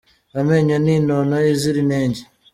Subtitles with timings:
[0.39, 2.21] Amenyo ni inono izira inenge